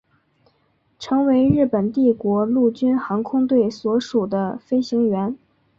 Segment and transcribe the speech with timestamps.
[0.97, 5.37] 成为日本帝国陆军航空队所属的飞行员。